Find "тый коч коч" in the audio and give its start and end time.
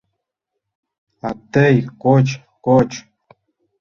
1.53-2.89